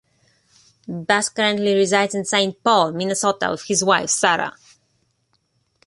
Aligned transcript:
Buzz 0.87 1.29
currently 1.29 1.75
resides 1.75 2.15
in 2.15 2.25
Saint 2.25 2.63
Paul, 2.63 2.91
Minnesota 2.93 3.51
with 3.51 3.65
his 3.65 3.83
wife 3.83 4.09
Sarah. 4.09 4.55